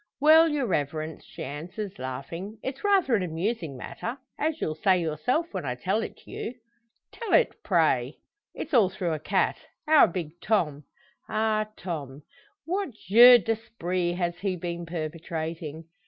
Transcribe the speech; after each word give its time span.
"Well, 0.19 0.49
your 0.49 0.65
reverence," 0.65 1.23
she 1.25 1.43
answers, 1.43 1.99
laughing, 1.99 2.57
"it's 2.63 2.83
rather 2.83 3.13
an 3.13 3.21
amusing 3.21 3.77
matter 3.77 4.17
as 4.39 4.59
you'll 4.59 4.73
say 4.73 4.99
yourself, 4.99 5.53
when 5.53 5.63
I 5.63 5.75
tell 5.75 6.01
it 6.01 6.25
you." 6.25 6.55
"Tell 7.11 7.33
it, 7.33 7.53
pray!" 7.61 8.17
"It's 8.55 8.73
all 8.73 8.89
through 8.89 9.13
a 9.13 9.19
cat 9.19 9.57
our 9.87 10.07
big 10.07 10.41
Tom." 10.41 10.85
"Ah, 11.29 11.69
Tom! 11.77 12.23
What 12.65 12.95
jeu 12.95 13.37
d'esprit 13.37 14.13
has 14.13 14.39
he 14.39 14.55
been 14.55 14.87
perpetrating?" 14.87 15.85